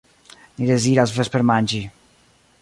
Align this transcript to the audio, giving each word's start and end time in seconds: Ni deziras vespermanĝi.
Ni 0.61 0.65
deziras 0.69 1.13
vespermanĝi. 1.19 1.83